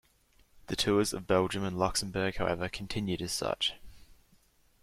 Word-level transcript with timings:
The 0.65 0.75
Tours 0.75 1.13
of 1.13 1.27
Belgium 1.27 1.63
and 1.63 1.77
Luxembourg 1.77 2.37
however 2.37 2.67
continued 2.69 3.21
as 3.21 3.33
such. 3.33 3.75